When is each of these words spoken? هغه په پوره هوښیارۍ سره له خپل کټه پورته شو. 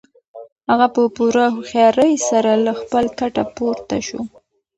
هغه 0.69 0.87
په 0.95 1.01
پوره 1.15 1.45
هوښیارۍ 1.55 2.13
سره 2.29 2.51
له 2.65 2.73
خپل 2.81 3.05
کټه 3.19 3.43
پورته 3.55 3.97
شو. 4.07 4.21